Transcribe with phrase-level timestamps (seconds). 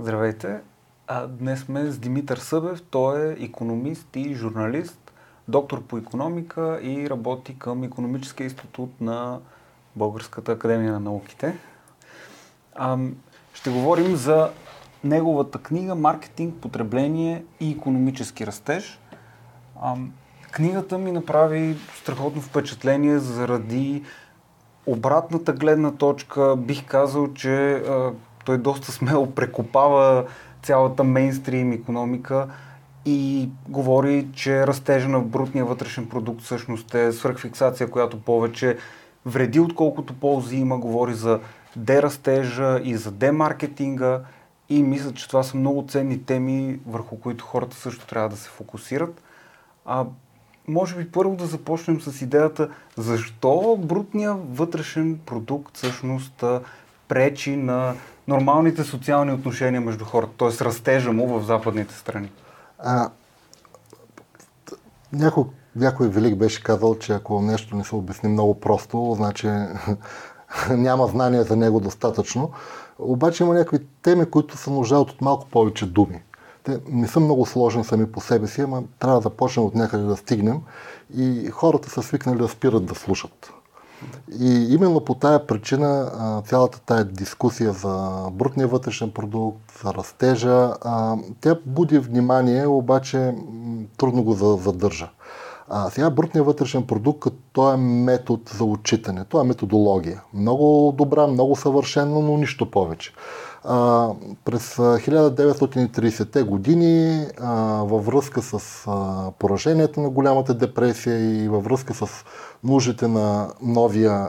[0.00, 0.60] Здравейте!
[1.06, 2.82] А, днес сме с Димитър Събев.
[2.90, 5.12] Той е економист и журналист,
[5.48, 9.38] доктор по економика и работи към Економическия институт на
[9.96, 11.58] Българската академия на науките.
[12.74, 12.98] А,
[13.54, 14.50] ще говорим за
[15.04, 19.00] неговата книга Маркетинг, потребление и економически растеж.
[19.80, 19.96] А,
[20.50, 24.02] книгата ми направи страхотно впечатление заради
[24.86, 26.56] обратната гледна точка.
[26.56, 28.12] Бих казал, че а,
[28.48, 30.24] той доста смело прекопава
[30.62, 32.48] цялата мейнстрим економика
[33.04, 38.76] и говори, че растежа на брутния вътрешен продукт всъщност е свръхфиксация, която повече
[39.26, 40.78] вреди, отколкото ползи има.
[40.78, 41.40] Говори за
[41.76, 44.20] дерастежа и за демаркетинга
[44.68, 48.48] и мисля, че това са много ценни теми, върху които хората също трябва да се
[48.48, 49.22] фокусират.
[49.84, 50.04] А,
[50.68, 56.44] може би първо да започнем с идеята защо брутният вътрешен продукт всъщност
[57.08, 57.94] пречи на
[58.28, 60.64] нормалните социални отношения между хората, т.е.
[60.64, 62.30] растежа му в западните страни?
[62.78, 63.10] А,
[65.12, 65.44] някой,
[65.76, 69.50] някой велик беше казал, че ако нещо не се обясни много просто, значи
[70.70, 72.50] няма знание за него достатъчно.
[72.98, 76.22] Обаче има някакви теми, които се нуждаят от малко повече думи.
[76.64, 80.04] Те не са много сложни сами по себе си, ама трябва да започнем от някъде
[80.04, 80.60] да стигнем
[81.16, 83.52] и хората са свикнали да спират да слушат.
[84.40, 90.74] И именно по тая причина цялата тая дискусия за брутния вътрешен продукт, за растежа,
[91.40, 93.34] тя буди внимание, обаче
[93.96, 95.10] трудно го задържа.
[95.70, 100.22] А сега брутният вътрешен продукт, то е метод за отчитане, то е методология.
[100.34, 103.12] Много добра, много съвършена, но нищо повече.
[103.64, 104.08] А,
[104.44, 107.52] през 1930-те години а,
[107.84, 112.06] във връзка с а, поражението на голямата депресия и във връзка с
[112.64, 114.28] нуждите на новия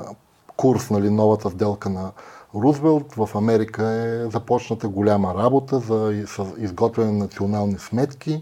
[0.57, 2.11] курс, нали, новата сделка на
[2.55, 6.23] Рузвелт, в Америка е започната голяма работа за
[6.57, 8.41] изготвяне на национални сметки.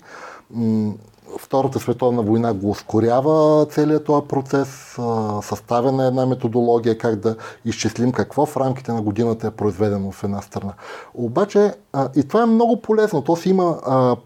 [1.40, 4.98] Втората световна война го ускорява целият този процес,
[5.42, 10.24] съставена е една методология как да изчислим какво в рамките на годината е произведено в
[10.24, 10.74] една страна.
[11.14, 11.74] Обаче,
[12.16, 13.78] и това е много полезно, то си има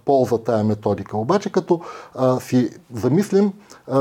[0.05, 1.17] полза тая методика.
[1.17, 1.81] Обаче, като
[2.39, 3.53] си замислим,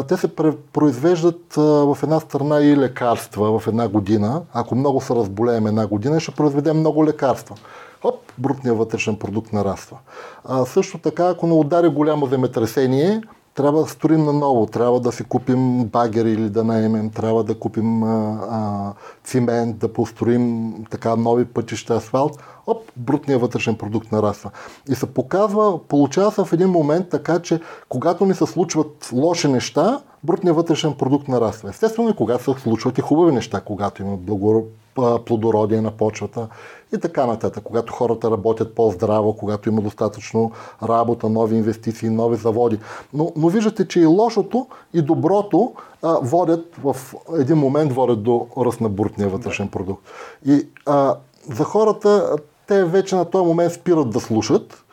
[0.08, 0.28] те се
[0.72, 4.42] произвеждат в една страна и лекарства в една година.
[4.52, 7.56] Ако много се разболеем една година, ще произведем много лекарства
[8.02, 9.98] хоп, брутният вътрешен продукт нараства.
[10.44, 13.22] А, също така, ако не удари голямо земетресение,
[13.54, 18.02] трябва да строим наново, трябва да си купим багер или да наемем, трябва да купим
[18.02, 18.92] а, а,
[19.24, 24.50] цимент, да построим така нови пътища, асфалт, оп, брутният вътрешен продукт нараства.
[24.88, 29.48] И се показва, получава се в един момент така, че когато ни се случват лоши
[29.48, 31.68] неща, брутният вътрешен продукт нараства.
[31.68, 34.64] Естествено и когато се случват и хубави неща, когато има благо,
[34.94, 36.48] плодородие на почвата
[36.96, 37.64] и така нататък.
[37.64, 40.52] Когато хората работят по-здраво, когато има достатъчно
[40.82, 42.78] работа, нови инвестиции, нови заводи.
[43.12, 46.96] Но, но виждате, че и лошото, и доброто а, водят в
[47.38, 50.02] един момент водят до ръст на брутния вътрешен продукт.
[50.46, 51.16] И а,
[51.52, 52.36] за хората
[52.66, 54.84] те вече на този момент спират да слушат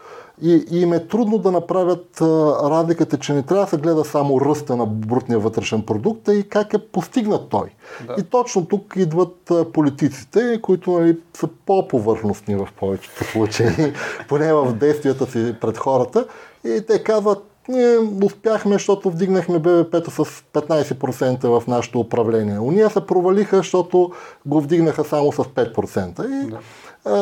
[0.42, 2.26] и, и им е трудно да направят а,
[2.70, 6.44] разликата, че не трябва да се гледа само ръста на брутния вътрешен продукт, а и
[6.44, 7.70] как е постигнат той.
[8.08, 8.16] Да.
[8.20, 13.94] И точно тук идват а, политиците, които нали, са по-повърхностни в повечето случаи,
[14.28, 16.26] поне в действията си пред хората.
[16.66, 22.60] И те казват, ние успяхме, защото вдигнахме БВП-то с 15% в нашето управление.
[22.60, 24.12] Уния се провалиха, защото
[24.46, 26.46] го вдигнаха само с 5%.
[26.46, 26.60] И да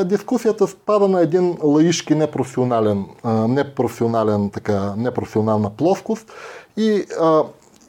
[0.06, 3.06] дискусията спада на един лаишки непрофесионален,
[3.47, 6.31] непрофесионален така, непрофесионална плоскост
[6.78, 7.03] и,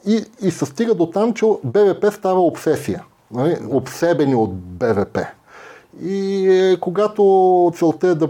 [0.07, 3.03] и, и се стига до там, че БВП става обсесия.
[3.31, 3.57] Нали?
[3.69, 5.17] Обсебени от БВП.
[6.03, 8.29] И е, когато целта е да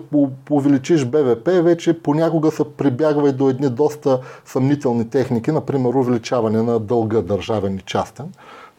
[0.50, 6.80] увеличиш БВП, вече понякога се прибягва и до едни доста съмнителни техники, например увеличаване на
[6.80, 8.26] дълга държавен и частен.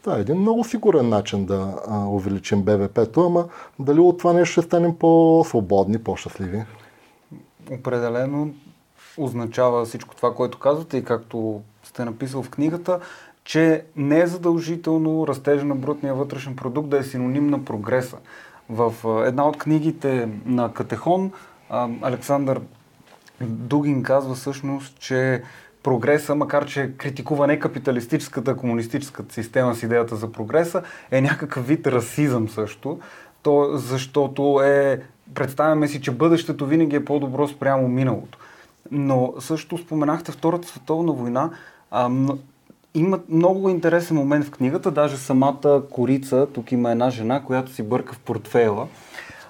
[0.01, 3.45] Това е един много сигурен начин да а, увеличим БВП-то, ама
[3.79, 6.63] дали от това нещо ще станем по-свободни, по-щастливи?
[7.71, 8.53] Определено
[9.17, 12.99] означава всичко това, което казвате и както сте написал в книгата,
[13.43, 18.17] че не е задължително растежа на брутния вътрешен продукт да е синоним на прогреса.
[18.69, 18.93] В
[19.27, 21.31] една от книгите на Катехон
[22.01, 22.61] Александър
[23.41, 25.43] Дугин казва всъщност, че
[25.83, 30.81] прогреса, макар че критикува не капиталистическата, комунистическата система с идеята за прогреса,
[31.11, 32.99] е някакъв вид расизъм също,
[33.43, 35.01] то, защото е,
[35.33, 38.37] представяме си, че бъдещето винаги е по-добро спрямо миналото.
[38.91, 41.49] Но също споменахте Втората световна война,
[41.91, 42.09] а,
[42.93, 47.83] има много интересен момент в книгата, даже самата корица, тук има една жена, която си
[47.83, 48.87] бърка в портфейла.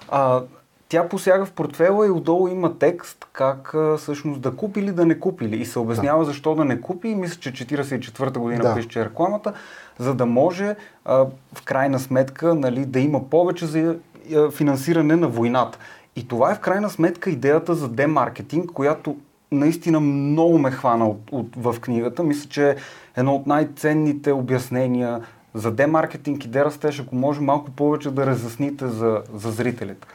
[0.10, 0.42] А,
[0.90, 5.06] тя посяга в портфела и отдолу има текст как а, всъщност да купи или да
[5.06, 5.46] не купи.
[5.46, 6.26] И се обяснява да.
[6.26, 7.08] защо да не купи.
[7.08, 8.76] И мисля, че 44-та година да.
[8.76, 9.54] пише рекламата,
[10.00, 10.76] за да може
[11.06, 11.16] а,
[11.54, 13.96] в крайна сметка нали, да има повече за
[14.36, 15.78] а, финансиране на войната.
[16.16, 19.16] И това е в крайна сметка идеята за демаркетинг, която
[19.52, 22.24] наистина много ме хвана от, от, в книгата.
[22.24, 22.76] Мисля, че е
[23.18, 25.22] едно от най-ценните обяснения
[25.54, 30.08] за демаркетинг и дерастеж, ако може малко повече да разясните за, за зрителите.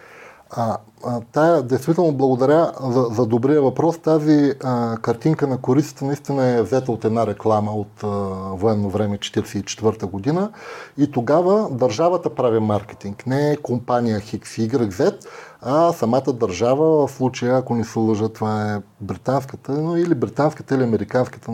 [0.56, 3.98] А, а, тая, действително благодаря за, за добрия въпрос.
[3.98, 8.06] Тази а, картинка на корицата наистина е взета от една реклама от а,
[8.52, 10.50] военно време 1944 година
[10.98, 15.26] и тогава държавата прави маркетинг, не компания XYZ,
[15.62, 20.74] а самата държава, в случая, ако не се лъжа, това е британската, но или британската,
[20.74, 21.50] или американската,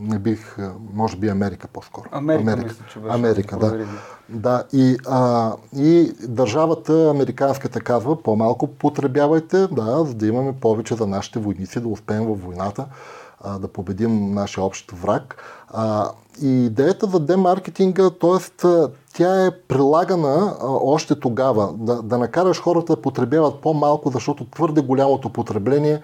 [0.00, 0.56] не бих,
[0.92, 2.04] може би Америка по-скоро.
[2.12, 3.86] Америка, Америка, мисля, че беше Америка да.
[4.28, 11.06] Да, и, а, и държавата американската казва, по-малко потребявайте, да, за да имаме повече за
[11.06, 12.86] нашите войници, да успеем във войната,
[13.40, 15.36] а, да победим нашия общ враг.
[15.68, 16.10] А,
[16.42, 18.66] и идеята за демаркетинга, т.е.
[19.14, 24.80] тя е прилагана а, още тогава, да, да накараш хората да потребяват по-малко, защото твърде
[24.80, 26.00] голямото потребление,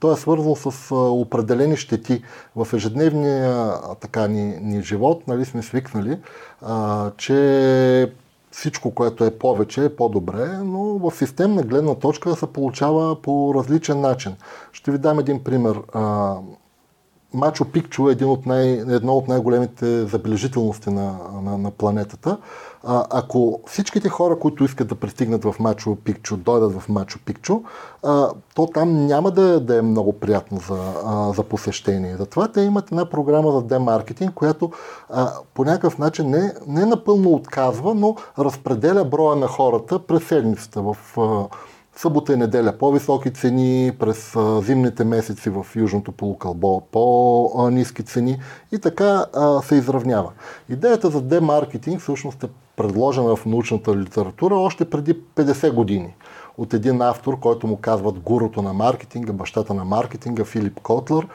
[0.00, 2.22] то е свързано с определени щети.
[2.56, 6.18] В ежедневния така, ни, ни живот нали, сме свикнали,
[6.62, 8.12] а, че
[8.50, 14.00] всичко, което е повече, е по-добре, но в системна гледна точка се получава по различен
[14.00, 14.36] начин.
[14.72, 15.80] Ще ви дам един пример.
[17.34, 22.38] Мачо Пикчо е един от най, едно от най-големите забележителности на, на, на планетата.
[22.88, 27.62] А, ако всичките хора, които искат да пристигнат в Мачо Пикчо, дойдат в Мачо Пикчо,
[28.02, 32.16] а, то там няма да, да е много приятно за, а, за посещение.
[32.16, 34.70] Затова те имат една програма за демаркетинг, която
[35.10, 40.82] а, по някакъв начин не, не напълно отказва, но разпределя броя на хората през седмицата
[40.82, 41.44] в а,
[41.96, 48.38] събота и неделя по-високи цени, през а, зимните месеци в Южното полукълбо по-низки цени
[48.72, 50.30] и така а, се изравнява.
[50.68, 56.14] Идеята за демаркетинг всъщност е предложена в научната литература още преди 50 години
[56.58, 61.28] от един автор, който му казват гурото на маркетинга, бащата на маркетинга, Филип Котлер.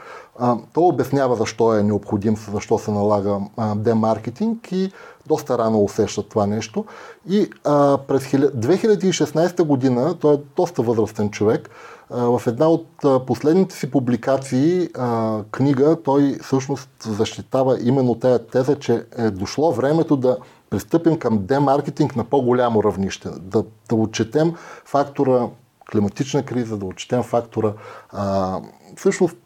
[0.73, 3.39] Той обяснява защо е необходим, защо се налага
[3.75, 4.91] демаркетинг и
[5.27, 6.85] доста рано усещат това нещо.
[7.29, 11.69] И а, през 2016 година, той е доста възрастен човек,
[12.09, 12.87] а, в една от
[13.27, 20.15] последните си публикации, а, книга, той всъщност защитава именно тая теза, че е дошло времето
[20.15, 20.37] да
[20.71, 24.53] пристъпим към демаркетинг на по-голямо равнище, да, да отчетем
[24.85, 25.47] фактора
[25.91, 27.73] климатична криза, да отчетем фактора
[28.09, 28.59] а,
[28.95, 29.37] всъщност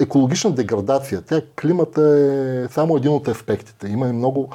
[0.00, 1.22] екологична деградация.
[1.22, 3.88] Тя климата е само един от аспектите.
[3.88, 4.48] Има и много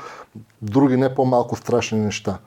[0.61, 2.37] други не по-малко страшни неща.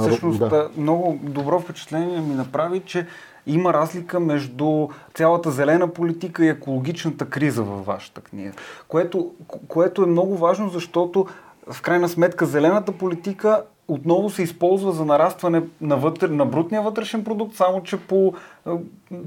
[0.00, 0.70] Всъщност, да.
[0.76, 3.06] много добро впечатление ми направи, че
[3.46, 8.52] има разлика между цялата зелена политика и екологичната криза във вашата книга.
[8.88, 9.30] Което,
[9.68, 11.26] което е много важно, защото
[11.72, 17.24] в крайна сметка зелената политика отново се използва за нарастване на, вътре, на брутния вътрешен
[17.24, 18.34] продукт, само че по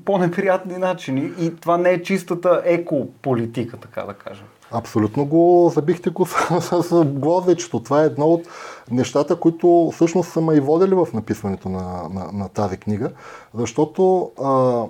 [0.06, 1.32] по-неприятни начини.
[1.40, 4.46] И това не е чистата екополитика, така да кажем.
[4.72, 6.26] Абсолютно го забихте го
[6.62, 7.80] с, с, главечето.
[7.80, 8.48] Това е едно от
[8.92, 13.12] нещата, които всъщност са ме и водили в написването на, на, на тази книга,
[13.54, 14.84] защото а,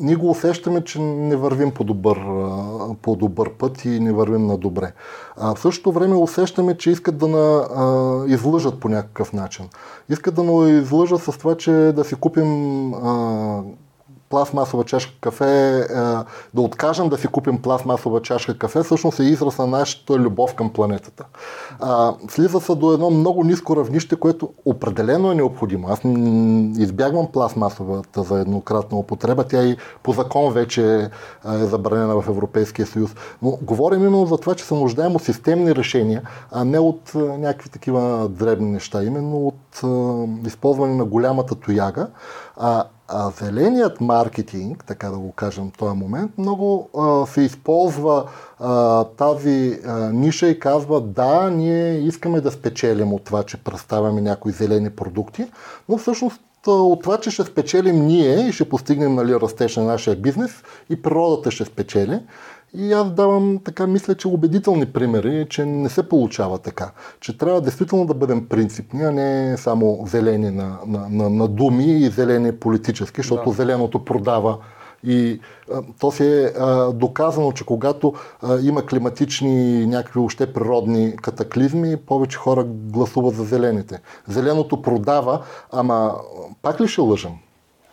[0.00, 2.18] ние го усещаме, че не вървим по добър,
[3.02, 4.92] по добър път и не вървим на добре.
[5.36, 9.68] А в същото време усещаме, че искат да на, а, излъжат по някакъв начин.
[10.08, 13.62] Искат да ни излъжат с това, че да си купим а,
[14.28, 15.84] пластмасова чашка кафе, е,
[16.54, 20.70] да откажем да си купим пластмасова чашка кафе, всъщност е израз на нашата любов към
[20.70, 21.24] планетата.
[22.30, 25.88] слиза се до едно много ниско равнище, което определено е необходимо.
[25.88, 26.00] Аз
[26.82, 29.44] избягвам пластмасовата за еднократна употреба.
[29.44, 31.10] Тя и по закон вече
[31.46, 33.10] е забранена в Европейския съюз.
[33.42, 37.70] Но говорим именно за това, че се нуждаем от системни решения, а не от някакви
[37.70, 39.04] такива дребни неща.
[39.04, 39.82] Именно от
[40.46, 42.08] използване на голямата тояга.
[42.58, 48.24] А, а зеленият маркетинг, така да го кажем в този момент, много а, се използва
[48.58, 54.20] а, тази а, ниша и казва да, ние искаме да спечелим от това, че представяме
[54.20, 55.50] някои зелени продукти,
[55.88, 56.40] но всъщност
[56.72, 60.50] от това, че ще спечелим ние и ще постигнем нали, растеж на нашия бизнес
[60.90, 62.20] и природата ще спечели.
[62.74, 66.90] И аз давам така, мисля, че убедителни примери, че не се получава така.
[67.20, 71.84] Че трябва действително да бъдем принципни, а не само зелени на, на, на, на думи
[71.84, 73.56] и зелени политически, защото да.
[73.56, 74.58] зеленото продава.
[75.04, 75.40] И
[75.72, 81.96] а, то си е а, доказано, че когато а, има климатични някакви още природни катаклизми,
[81.96, 84.00] повече хора гласуват за зелените.
[84.28, 86.14] Зеленото продава, ама
[86.62, 87.38] пак ли ще лъжам?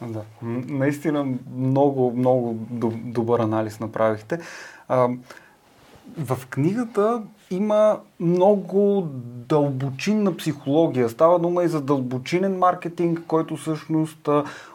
[0.01, 0.21] Да.
[0.67, 1.25] Наистина
[1.57, 2.53] много, много
[3.05, 4.39] добър анализ направихте.
[4.87, 5.09] А,
[6.17, 7.21] в книгата
[7.51, 9.07] има много
[9.47, 11.09] дълбочинна психология.
[11.09, 14.29] Става дума и за дълбочинен маркетинг, който всъщност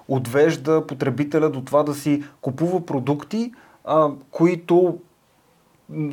[0.08, 3.52] отвежда потребителя до това да си купува продукти,
[4.30, 4.98] които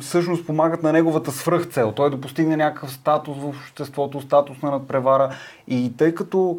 [0.00, 1.92] всъщност помагат на неговата свръхцел.
[1.92, 5.30] Той да постигне някакъв статус в обществото, статус на надпревара.
[5.68, 6.58] И тъй като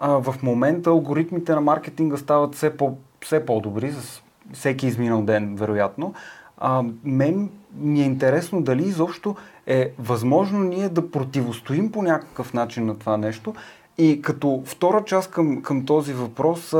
[0.00, 6.14] в момента алгоритмите на маркетинга стават все, по, все по-добри, с всеки изминал ден, вероятно,
[6.58, 9.36] а, мен ми е интересно дали изобщо
[9.66, 13.54] е възможно ние да противостоим по някакъв начин на това нещо.
[13.98, 16.74] И като втора част към, към този въпрос,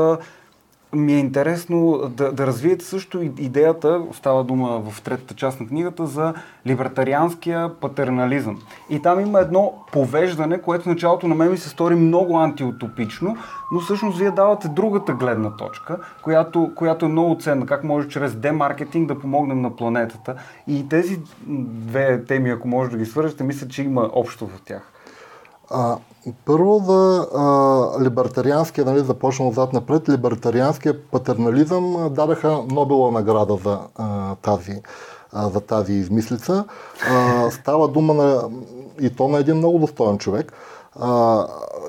[0.93, 6.07] ми е интересно да, да развиете също идеята, става дума в третата част на книгата,
[6.07, 6.33] за
[6.67, 8.61] либертарианския патернализъм.
[8.89, 13.37] И там има едно повеждане, което в началото на мен ми се стори много антиутопично,
[13.71, 17.65] но всъщност вие давате другата гледна точка, която, която е много ценна.
[17.65, 20.35] Как може чрез демаркетинг да помогнем на планетата.
[20.67, 24.90] И тези две теми, ако може да ги свържете, мисля, че има общо в тях.
[25.73, 25.97] А,
[26.45, 34.35] първо за а, либертарианския, нали, започвам отзад напред, либертарианския патернализъм дадаха Нобела награда за а,
[34.35, 34.81] тази
[35.33, 36.65] за тази измислица.
[37.51, 38.49] Става дума на,
[39.01, 40.53] и то на един много достоен човек,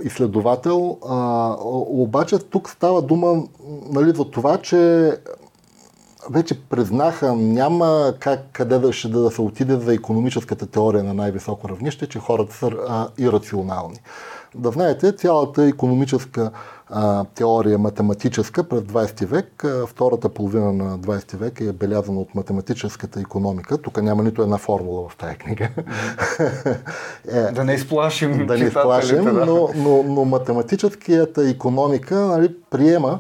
[0.03, 0.99] изследовател,
[1.91, 3.43] обаче тук става дума
[3.91, 5.13] нали, за това, че
[6.31, 11.69] вече признаха, няма как къде да, ще да се отиде за економическата теория на най-високо
[11.69, 13.97] равнище, че хората са а, ирационални.
[14.55, 16.51] Да знаете, цялата економическа
[16.91, 22.35] а, теория, математическа през 20 век, а, втората половина на 20 век е белязана от
[22.35, 23.79] математическата економика.
[23.79, 25.69] Тук няма нито една формула в тази книга.
[27.33, 28.47] е, да не изплашим.
[28.47, 29.33] Да не изплашим, да.
[29.33, 33.19] но, но, но математическата економика нали, приема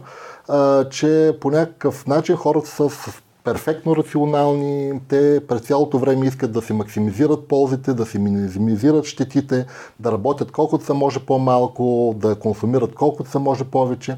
[0.90, 3.12] че по някакъв начин хората са
[3.44, 9.66] перфектно рационални, те през цялото време искат да се максимизират ползите, да се минимизират щетите,
[10.00, 14.16] да работят колкото се може по-малко, да консумират колкото се може повече,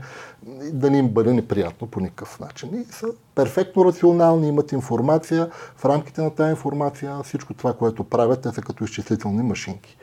[0.72, 2.68] да не им бъде неприятно по никакъв начин.
[2.74, 8.40] И са перфектно рационални, имат информация, в рамките на тази информация всичко това, което правят,
[8.40, 9.96] те са като изчислителни машинки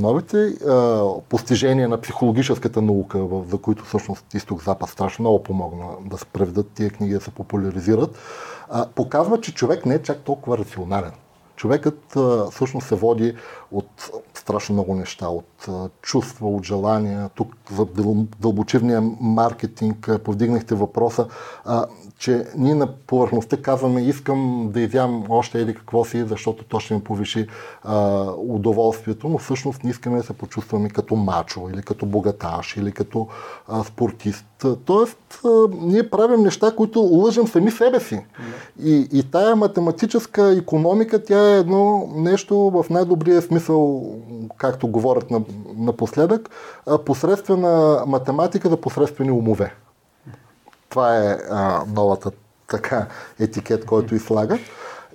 [0.00, 6.18] новите а, постижения на психологическата наука, в, за които всъщност изток-запад страшно много помогна да
[6.18, 8.18] се преведат тия книги, да се популяризират,
[8.68, 11.12] а, показва, че човек не е чак толкова рационален.
[11.56, 13.34] Човекът а, всъщност се води
[13.72, 17.30] от страшно много неща, от а, чувства, от желания.
[17.34, 17.86] Тук за
[18.40, 21.26] дълбочивния маркетинг повдигнахте въпроса.
[21.64, 21.86] А,
[22.18, 26.94] че ние на повърхността казваме искам да изям още или какво си, защото то ще
[26.94, 27.46] ми повиши
[27.82, 32.92] а, удоволствието, но всъщност не искаме да се почувстваме като мачо или като богаташ или
[32.92, 33.28] като
[33.68, 34.46] а, спортист.
[34.84, 35.48] Тоест, а,
[35.80, 38.24] ние правим неща, които лъжем сами себе си.
[38.82, 44.12] И, и тая математическа економика, тя е едно нещо в най-добрия смисъл,
[44.56, 45.42] както говорят на,
[45.76, 46.50] напоследък,
[47.06, 49.74] посредствена математика за посредствени умове.
[50.94, 52.30] Това е а, новата
[52.70, 53.06] така
[53.40, 54.60] етикет, който и слагат.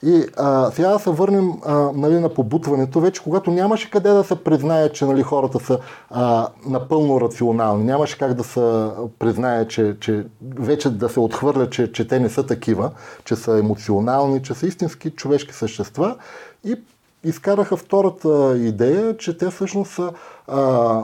[0.04, 3.00] И а, сега да се върнем а, нали, на побутването.
[3.00, 8.18] Вече когато нямаше къде да се признае, че нали, хората са а, напълно рационални, нямаше
[8.18, 12.46] как да се признае, че, че вече да се отхвърля, че, че те не са
[12.46, 12.92] такива,
[13.26, 16.16] че са емоционални, че са истински човешки същества.
[16.64, 16.76] И
[17.24, 20.12] изкараха втората идея, че те всъщност са
[20.48, 21.04] а,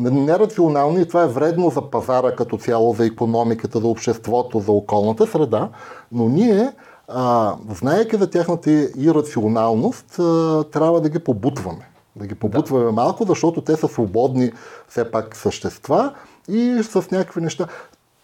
[0.00, 5.26] нерационални и това е вредно за пазара като цяло, за економиката, за обществото, за околната
[5.26, 5.68] среда,
[6.12, 6.72] но ние,
[7.08, 11.88] а, знаеки за тяхната ирационалност, а, трябва да ги побутваме.
[12.16, 12.92] Да ги побутваме да.
[12.92, 14.52] малко, защото те са свободни
[14.88, 16.14] все пак същества
[16.48, 17.66] и с някакви неща.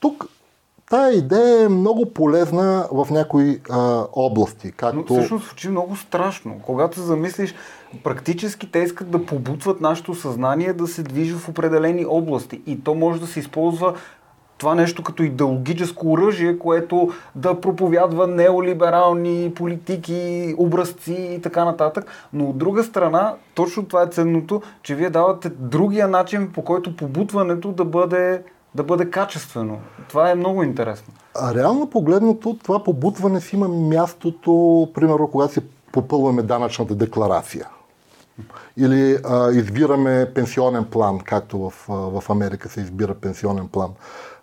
[0.01, 0.25] Тук
[0.91, 4.73] Тая идея е много полезна в някои а, области.
[4.73, 4.97] Както...
[4.97, 6.61] Но всъщност звучи много страшно.
[6.63, 7.55] Когато се замислиш,
[8.05, 12.63] практически те искат да побутват нашето съзнание да се движи в определени области.
[12.67, 13.95] И то може да се използва
[14.59, 22.07] това нещо като идеологическо оръжие, което да проповядва неолиберални политики, образци и така нататък.
[22.33, 26.97] Но от друга страна, точно това е ценното, че вие давате другия начин, по който
[26.97, 28.43] побутването да бъде
[28.75, 29.81] да бъде качествено.
[30.09, 31.15] Това е много интересно.
[31.35, 35.61] А реално погледното, това побутване си има мястото, примерно, когато си
[35.93, 37.69] попълваме данъчната декларация.
[38.77, 43.91] Или а, избираме пенсионен план, както в, в Америка се избира пенсионен план.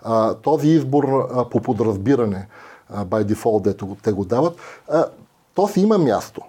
[0.03, 2.47] А, този избор а, по подразбиране,
[2.89, 4.57] а, by default, дето те го дават,
[4.89, 5.05] а,
[5.55, 6.41] то си има място.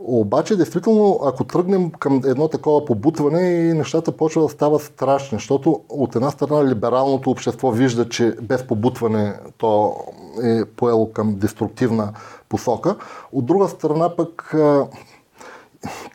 [0.00, 5.80] Обаче, действително, ако тръгнем към едно такова побутване и нещата почват да стават страшни, защото
[5.88, 9.96] от една страна либералното общество вижда, че без побутване то
[10.44, 12.12] е поело към деструктивна
[12.48, 12.96] посока.
[13.32, 14.54] От друга страна пък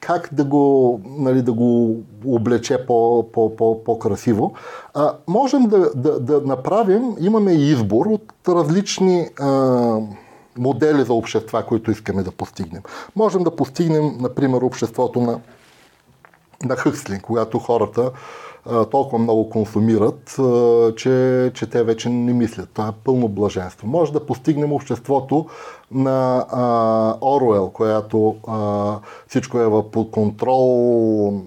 [0.01, 4.53] как да го, нали, да го облече по, по, по, по-красиво.
[4.93, 9.99] А, можем да, да, да направим, имаме избор от различни а,
[10.57, 12.81] модели за общества, които искаме да постигнем.
[13.15, 15.39] Можем да постигнем, например, обществото на,
[16.63, 18.11] на Хъксли, когато хората
[18.91, 20.39] толкова много консумират,
[20.95, 22.69] че, че те вече не мислят.
[22.73, 23.87] Това е пълно блаженство.
[23.87, 25.45] Може да постигнем обществото
[25.91, 31.43] на а, Оруел, която а, всичко е под контрол,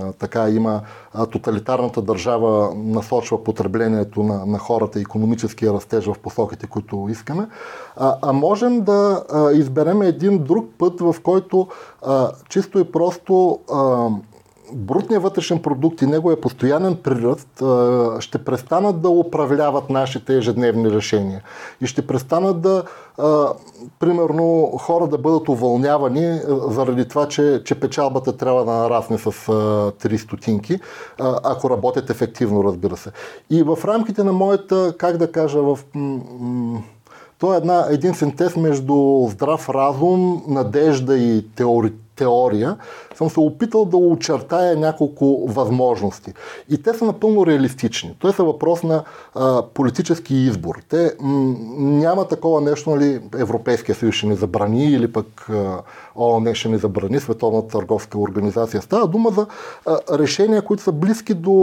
[0.00, 0.80] а, така има
[1.14, 7.48] а, тоталитарната държава насочва потреблението на, на хората, економическия растеж в посоките, които искаме.
[7.96, 11.68] А, а можем да а, изберем един друг път, в който
[12.02, 14.08] а, чисто и просто а,
[14.72, 17.62] брутният вътрешен продукт и неговия постоянен приръст
[18.20, 21.42] ще престанат да управляват нашите ежедневни решения.
[21.80, 22.82] И ще престанат да,
[23.98, 30.16] примерно, хора да бъдат уволнявани заради това, че, че печалбата трябва да нарасне с 3
[30.16, 30.80] стотинки,
[31.44, 33.10] ако работят ефективно, разбира се.
[33.50, 35.78] И в рамките на моята, как да кажа, в
[37.38, 42.76] то е една, един синтез между здрав разум, надежда и теори, теория,
[43.14, 46.32] съм се опитал да очертая няколко възможности.
[46.70, 48.16] И те са напълно реалистични.
[48.18, 50.74] Той са въпрос на а, политически избор.
[50.88, 55.50] Те м- няма такова нещо, нали, Европейския съюз ще ни забрани или пък
[56.16, 58.82] ООН ще ни забрани, Световната търговска организация.
[58.82, 59.46] Става дума за
[59.86, 61.54] а, решения, които са близки до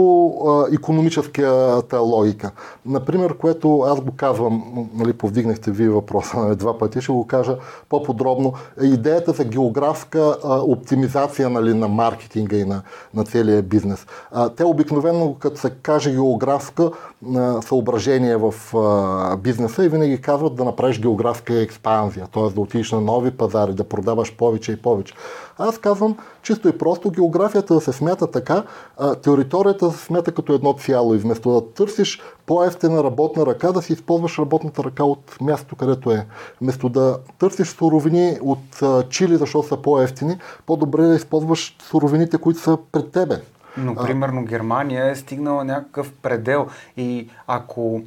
[0.46, 2.50] а, економическата логика.
[2.86, 7.56] Например, което аз го казвам, нали, повдигнахте вие въпроса на два пъти, ще го кажа
[7.88, 8.52] по-подробно.
[8.82, 12.82] Идеята за географска оптимизация нали, на маркетинга и на,
[13.14, 14.06] на целия бизнес.
[14.32, 16.90] А, те обикновено, като се каже географска
[17.36, 22.50] а, съображение в а, бизнеса и винаги казват да направиш географска експанзия, т.е.
[22.50, 25.14] да отидеш на нови пазари, да продаваш повече и повече.
[25.58, 28.62] Аз казвам чисто и просто географията да се смята така,
[28.98, 33.82] а, територията се смята като едно цяло и вместо да търсиш по-ефтина работна ръка, да
[33.82, 36.26] си използваш работната ръка от мястото, където е.
[36.60, 40.27] Вместо да търсиш суровини от а, Чили, защото са по-ефтини,
[40.66, 43.40] по-добре да използваш суровините, които са пред тебе.
[43.76, 48.02] Но, примерно, Германия е стигнала някакъв предел и ако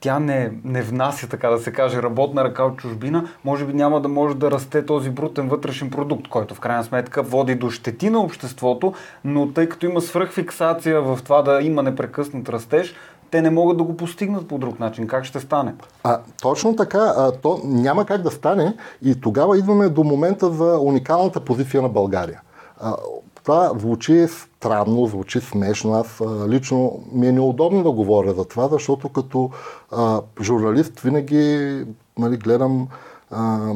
[0.00, 4.00] тя не, не внася, така да се каже, работна ръка от чужбина, може би няма
[4.00, 8.10] да може да расте този брутен вътрешен продукт, който в крайна сметка води до щети
[8.10, 12.94] на обществото, но тъй като има свръхфиксация в това да има непрекъснат растеж,
[13.32, 15.06] те не могат да го постигнат по друг начин.
[15.06, 15.74] Как ще стане?
[16.04, 17.14] А, точно така.
[17.16, 21.88] А, то няма как да стане и тогава идваме до момента за уникалната позиция на
[21.88, 22.40] България.
[22.80, 22.96] А,
[23.42, 25.94] това звучи странно, звучи смешно.
[25.94, 29.50] Аз а, лично ми е неудобно да говоря за това, защото като
[29.92, 31.84] а, журналист винаги
[32.18, 32.88] нали, гледам
[33.30, 33.72] а,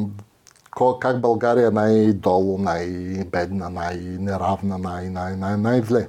[0.99, 6.07] как България е най-долу, най-бедна, най-неравна, най- най- най- най-зле.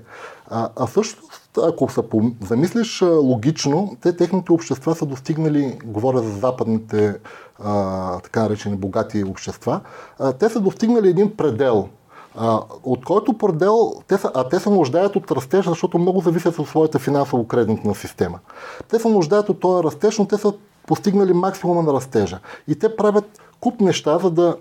[0.51, 1.23] А, а също,
[1.63, 2.01] ако се
[2.47, 7.19] замислиш логично, те техните общества са достигнали, говоря за западните
[7.59, 9.81] а, така наречени богати общества,
[10.19, 11.89] а, те са достигнали един предел,
[12.37, 16.59] а, от който предел, те са, а те се нуждаят от растеж, защото много зависят
[16.59, 18.39] от своята финансово-кредитна система.
[18.89, 20.53] Те се нуждаят от този растеж, но те са
[20.87, 22.39] постигнали максимума на растежа.
[22.69, 24.57] И те правят куп неща, за да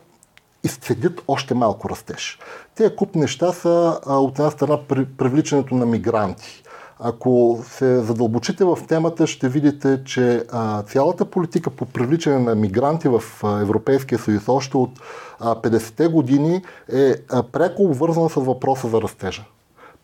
[0.63, 2.39] изцедят още малко растеж.
[2.75, 4.79] Тези куп неща са от една страна
[5.17, 6.63] привличането на мигранти.
[6.99, 13.07] Ако се задълбочите в темата, ще видите, че а, цялата политика по привличане на мигранти
[13.07, 14.99] в а, Европейския съюз още от
[15.39, 16.61] а, 50-те години
[16.93, 17.15] е
[17.51, 19.43] пряко обвързана с въпроса за растежа.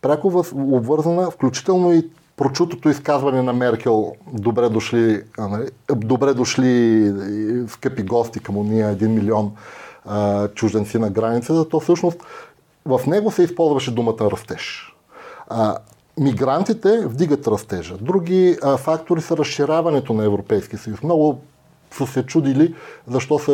[0.02, 7.14] Пряко обвързана, включително и прочутото изказване на Меркел добре дошли, нали, добре дошли
[7.68, 9.52] скъпи гости към уния 1 милион
[10.06, 12.18] а, чужденци на границата, то всъщност
[12.86, 14.96] в него се използваше думата растеж.
[15.48, 15.78] А,
[16.20, 17.98] мигрантите вдигат растежа.
[17.98, 21.04] Други а, фактори са разширяването на Европейския съюз.
[21.04, 21.42] Много
[21.94, 22.76] са се чудили
[23.08, 23.52] защо се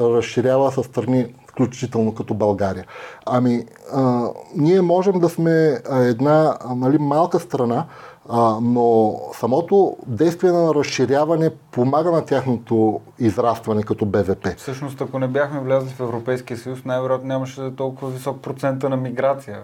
[0.00, 2.84] разширява с страни, включително като България.
[3.26, 7.84] Ами, а, ние можем да сме една нали, малка страна,
[8.28, 14.48] а, но самото действие на разширяване помага на тяхното израстване като БВП.
[14.56, 19.58] Всъщност, ако не бяхме влязли в Европейския съюз, най-вероятно нямаше толкова висок процента на миграция.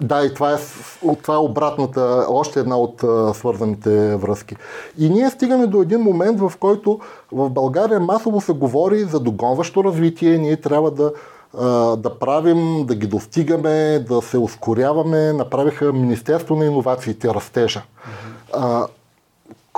[0.00, 0.56] Да, и това е,
[1.22, 4.56] това е обратната, още една от а, свързаните връзки.
[4.98, 7.00] И ние стигаме до един момент, в който
[7.32, 11.12] в България масово се говори за догонващо развитие, ние трябва да
[11.96, 15.32] да правим, да ги достигаме, да се ускоряваме.
[15.32, 17.82] Направиха Министерство на иновациите растежа.
[18.52, 18.86] А,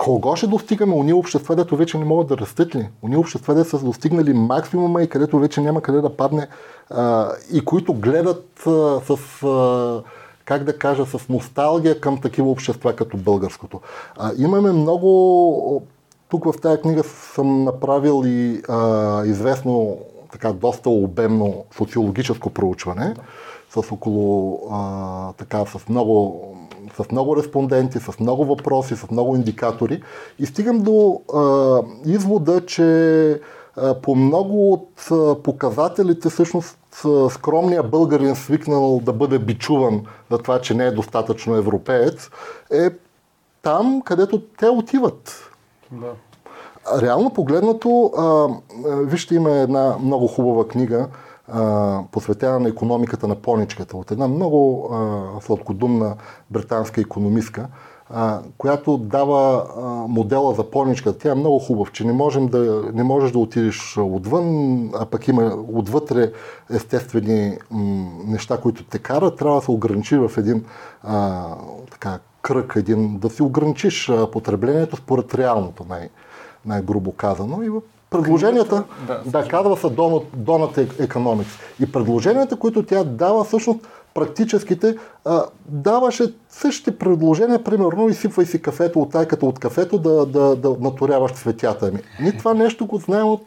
[0.06, 0.94] кого ще достигаме?
[0.94, 2.88] Уни общества, дето вече не могат да растат ли?
[3.02, 6.48] Уни общества, дето са достигнали максимума и където вече няма къде да падне
[6.90, 10.02] а, и които гледат а, с, а,
[10.44, 13.80] как да кажа, с носталгия към такива общества като българското.
[14.16, 15.82] А, имаме много
[16.28, 19.98] тук в тази книга съм направил и а, известно
[20.32, 23.14] така доста обемно социологическо проучване
[23.70, 26.55] с около а, така, с много,
[26.96, 30.02] с много респонденти, с много въпроси, с много индикатори
[30.38, 33.40] и стигам до а, извода, че
[33.76, 36.78] а, по много от а, показателите всъщност
[37.30, 42.30] скромния българин свикнал да бъде бичуван за това, че не е достатъчно европеец,
[42.72, 42.90] е
[43.62, 45.50] там, където те отиват.
[45.92, 46.12] Да.
[47.02, 48.48] Реално погледнато, а,
[48.87, 51.09] вижте, има една много хубава книга,
[51.48, 52.02] а,
[52.42, 56.16] на економиката на поничката, от една много а, сладкодумна
[56.50, 57.68] британска економистка,
[58.11, 61.18] а, която дава а, модела за поничката.
[61.18, 65.28] Тя е много хубав, че не, можем да, не можеш да отидеш отвън, а пък
[65.28, 66.32] има отвътре
[66.70, 69.37] естествени м, неща, които те карат.
[69.37, 70.64] Трябва да се ограничи в един
[71.02, 71.44] а,
[71.90, 76.09] така, кръг, един, да си ограничиш потреблението според реалното най-
[76.66, 77.62] най-грубо казано.
[77.62, 77.70] И
[78.22, 81.61] предложенията, да, да казва са Donut Economics.
[81.81, 83.81] И предложенията, които тя дава, всъщност
[84.14, 90.57] практическите, а, даваше същите предложения, примерно, изсипвай си кафето от тайката от кафето да, да,
[90.57, 91.98] да наторяваш цветята ми.
[92.20, 93.42] Ние това нещо го знаем от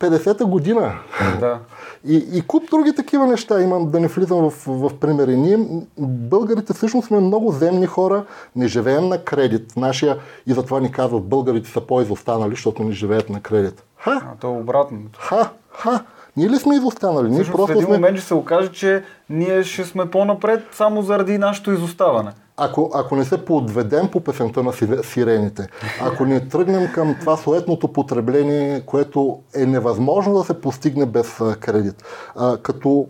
[0.00, 0.94] 50-та година.
[1.40, 1.58] Да.
[2.04, 5.36] И, и куп други такива неща имам, да не влизам в, в примери.
[5.36, 5.58] Ние,
[5.98, 8.24] българите, всъщност сме много земни хора,
[8.56, 9.72] не живеем на кредит.
[9.76, 13.82] Нашия, и затова ни казват, българите са по-изостанали, защото не живеят на кредит.
[13.96, 14.22] Ха?
[14.32, 14.98] А, то е обратно.
[15.18, 16.04] Ха, ха.
[16.36, 17.30] Ние ли сме изостанали?
[17.30, 17.94] Ние просто в един сме...
[17.94, 23.16] момент ще се окаже, че ние ще сме по-напред само заради нашето изоставане ако, ако
[23.16, 25.68] не се подведем по песента на сирените,
[26.00, 32.02] ако не тръгнем към това суетното потребление, което е невъзможно да се постигне без кредит.
[32.36, 33.06] А, като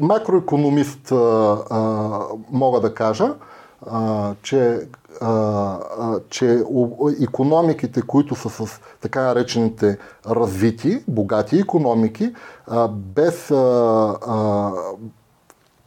[0.00, 1.16] макроекономист а,
[1.70, 1.80] а,
[2.50, 3.34] мога да кажа,
[3.86, 4.80] а, че,
[5.20, 5.28] а,
[5.98, 6.62] а, че
[7.22, 9.98] економиките, които са с така наречените
[10.30, 12.34] развити, богати економики,
[12.66, 13.54] а, без а,
[14.26, 14.72] а,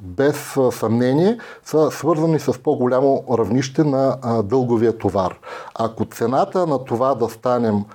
[0.01, 5.39] без съмнение са свързани с по-голямо равнище на дълговия товар.
[5.75, 7.85] Ако цената на това да станем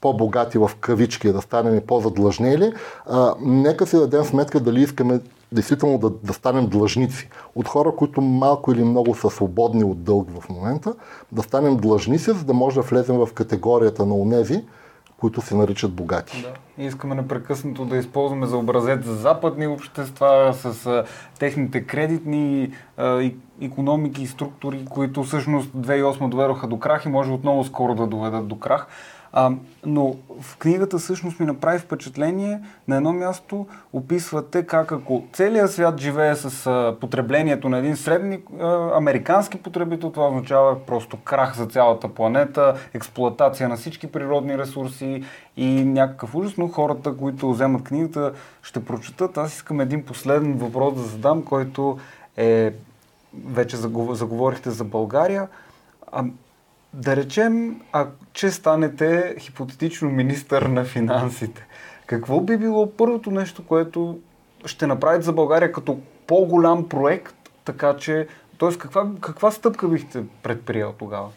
[0.00, 2.72] по-богати в кавички, да станем по-задлъжнели,
[3.40, 5.20] нека си дадем сметка дали искаме
[5.52, 7.28] действително да, да станем длъжници.
[7.54, 10.94] От хора, които малко или много са свободни от дълг в момента,
[11.32, 14.64] да станем длъжници, за да може да влезем в категорията на онези,
[15.20, 16.42] които се наричат богати.
[16.42, 16.82] Да.
[16.82, 21.04] И искаме непрекъснато да използваме за образец за западни общества с а,
[21.38, 23.30] техните кредитни а,
[23.60, 28.48] економики и структури, които всъщност 2008 доведоха до крах и може отново скоро да доведат
[28.48, 28.86] до крах.
[29.32, 29.50] А,
[29.86, 36.00] но в книгата всъщност ми направи впечатление, на едно място описвате как ако целият свят
[36.00, 41.66] живее с а, потреблението на един средни а, американски потребител, това означава просто крах за
[41.66, 45.24] цялата планета, експлоатация на всички природни ресурси
[45.56, 49.38] и някакъв ужас, но хората, които вземат книгата, ще прочитат.
[49.38, 51.98] Аз искам един последен въпрос да задам, който
[52.36, 52.72] е
[53.44, 55.48] вече заговорихте за България.
[56.96, 61.66] Да речем, а че станете хипотетично министър на финансите,
[62.06, 64.18] какво би било първото нещо, което
[64.64, 68.28] ще направите за България като по-голям проект, така че,
[68.58, 68.78] т.е.
[68.78, 71.28] Каква, каква стъпка бихте предприел тогава?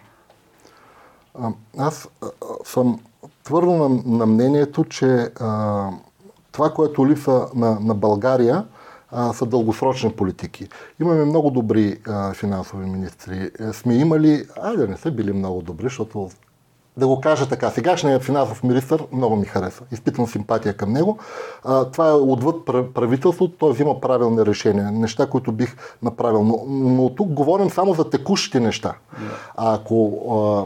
[1.39, 2.28] А, аз а,
[2.63, 3.00] съм
[3.43, 5.89] твърдо на, на мнението, че а,
[6.52, 8.65] това, което липсва на, на България,
[9.12, 10.67] а, са дългосрочни политики.
[11.02, 13.52] Имаме много добри а, финансови министри.
[13.60, 16.30] Е, сме имали, айде не са били много добри, защото
[16.98, 19.86] да го кажа така, сегашният финансов министр много ми харесва.
[19.91, 21.17] Изпитвам симпатия към него.
[21.63, 26.43] А, това е отвъд правителството, той взима правилни решения, неща, които бих направил.
[26.43, 28.93] Но, но тук говорим само за текущите неща.
[29.58, 30.65] А ако а,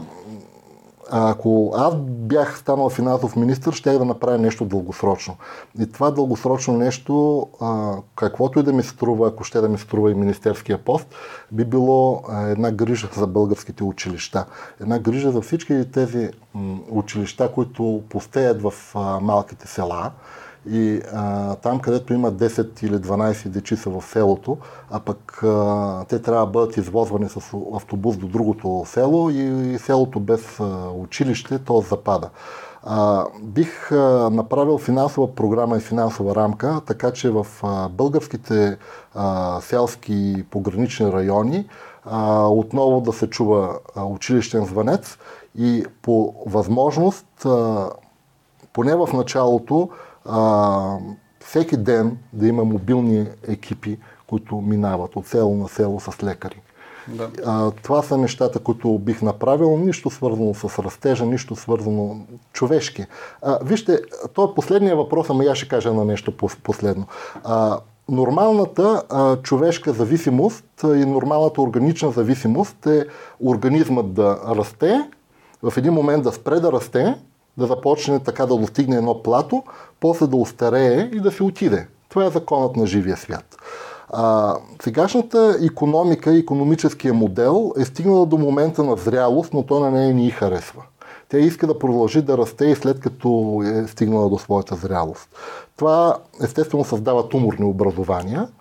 [1.10, 5.36] ако аз бях станал финансов министр, щях да направя нещо дългосрочно.
[5.80, 10.10] И това дългосрочно нещо, а, каквото и да ми струва, ако ще да ми струва
[10.10, 11.06] и министерския пост,
[11.52, 14.46] би било а, една грижа за българските училища.
[14.80, 20.10] Една грижа за всички тези м, училища, които постеят в а, малките села
[20.70, 24.58] и а, там, където има 10 или 12 дечица в селото,
[24.90, 27.36] а пък а, те трябва да бъдат извозвани с
[27.74, 32.30] автобус до другото село и, и селото без а, училище, то запада.
[32.82, 38.78] А, бих а, направил финансова програма и финансова рамка, така че в а, българските
[39.14, 41.66] а, селски погранични райони
[42.04, 45.18] а, отново да се чува а, училищен звънец
[45.58, 47.90] и по възможност, а,
[48.72, 49.88] поне в началото,
[50.28, 50.98] а,
[51.40, 56.60] всеки ден да има мобилни екипи, които минават от село на село с лекари.
[57.08, 57.30] Да.
[57.46, 59.78] А, това са нещата, които бих направил.
[59.78, 63.06] Нищо свързано с растежа, нищо свързано човешки.
[63.42, 64.00] А, вижте,
[64.34, 67.06] то е последния въпрос, ама я ще кажа на нещо последно.
[67.44, 73.06] А, нормалната а, човешка зависимост и нормалната органична зависимост е
[73.40, 75.10] организмът да расте,
[75.62, 77.14] в един момент да спре да расте,
[77.58, 79.62] да започне така да достигне едно плато,
[80.00, 81.86] после да устарее и да се отиде.
[82.08, 83.56] Това е законът на живия свят.
[84.10, 90.14] А, сегашната економика, економическия модел е стигнала до момента на зрялост, но то на нея
[90.14, 90.82] ни харесва.
[91.28, 95.28] Тя иска да продължи да расте и след като е стигнала до своята зрялост.
[95.76, 98.48] Това естествено създава туморни образования–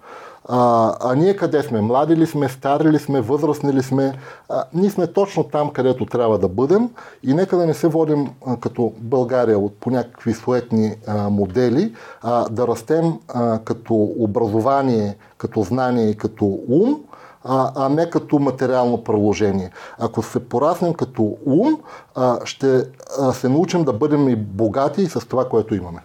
[0.50, 1.82] а, а ние къде сме?
[1.82, 4.14] Млади ли сме, стари ли сме, възрастни ли сме?
[4.50, 6.90] А, ние сме точно там, където трябва да бъдем
[7.24, 11.94] и нека да не се водим а, като България от по някакви суетни а, модели,
[12.22, 17.00] а, да растем а, като образование, като знание и като ум,
[17.44, 19.72] а, а не като материално приложение.
[20.00, 21.78] Ако се пораснем като ум,
[22.16, 22.84] а, ще
[23.20, 26.00] а, се научим да бъдем и богати с това, което имаме.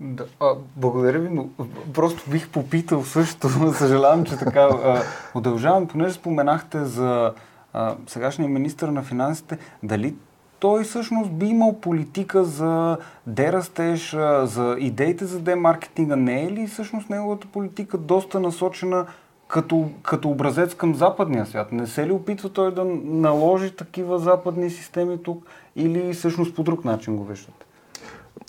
[0.00, 1.48] Да, а, благодаря ви, но
[1.94, 5.02] просто бих попитал също, съжалявам, че така а,
[5.34, 7.32] удължавам, понеже споменахте за
[7.72, 10.14] а, сегашния министр на финансите, дали
[10.58, 14.10] той всъщност би имал политика за дерастеж,
[14.42, 19.06] за идеите за демаркетинга, не е ли всъщност неговата политика доста насочена
[19.48, 21.72] като, като образец към западния свят?
[21.72, 26.84] Не се ли опитва той да наложи такива западни системи тук или всъщност по друг
[26.84, 27.65] начин го виждате?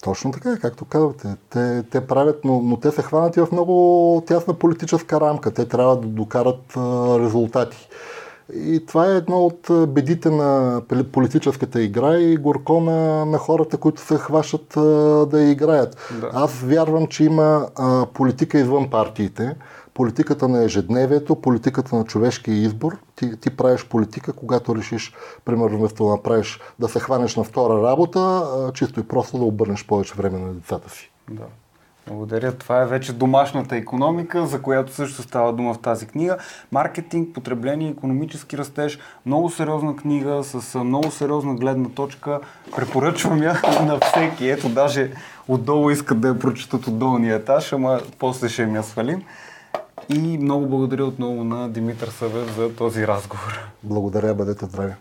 [0.03, 1.35] Точно така, както казвате.
[1.49, 5.51] Те, те правят, но, но те са хванати в много тясна политическа рамка.
[5.51, 7.89] Те трябва да докарат а, резултати.
[8.53, 14.01] И това е едно от бедите на политическата игра и горко на, на хората, които
[14.01, 14.81] се хващат а,
[15.25, 15.97] да играят.
[16.21, 16.29] Да.
[16.33, 19.55] Аз вярвам, че има а, политика извън партиите
[19.97, 22.97] политиката на ежедневието, политиката на човешкия избор.
[23.15, 25.13] Ти, ти правиш политика, когато решиш,
[25.45, 29.85] примерно, вместо да направиш, да се хванеш на втора работа, чисто и просто да обърнеш
[29.85, 31.11] повече време на децата си.
[31.31, 31.43] Да.
[32.07, 32.51] Благодаря.
[32.51, 36.37] Това е вече домашната економика, за която също става дума в тази книга.
[36.71, 38.99] Маркетинг, потребление, економически растеж.
[39.25, 42.39] Много сериозна книга с много сериозна гледна точка.
[42.75, 43.53] Препоръчвам я
[43.85, 44.49] на всеки.
[44.49, 45.11] Ето, даже
[45.47, 49.23] отдолу искат да я прочитат от долния етаж, ама после ще ми я свалим.
[50.09, 53.59] И много благодаря отново на Димитър Съвев за този разговор.
[53.83, 54.93] Благодаря, бъдете здрави.